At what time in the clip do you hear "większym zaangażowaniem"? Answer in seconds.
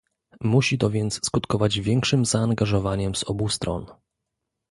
1.79-3.15